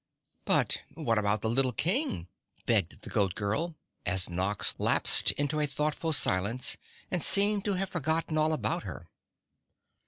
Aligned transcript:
"But 0.45 0.81
what 0.95 1.19
about 1.19 1.43
the 1.43 1.47
little 1.51 1.71
King?" 1.73 2.27
begged 2.65 3.01
the 3.03 3.09
Goat 3.11 3.35
Girl, 3.35 3.75
as 4.03 4.31
Nox 4.31 4.73
lapsed 4.79 5.29
into 5.33 5.59
a 5.59 5.67
thoughtful 5.67 6.11
silence 6.11 6.75
and 7.11 7.23
seemed 7.23 7.63
to 7.65 7.73
have 7.73 7.89
forgotten 7.91 8.35
all 8.35 8.51
about 8.51 8.81
her. 8.81 9.11